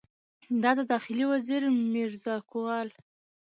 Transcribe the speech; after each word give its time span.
د 0.63 0.63
داخلي 0.91 1.25
وزیر 1.31 1.61
میرزکوال 1.93 2.87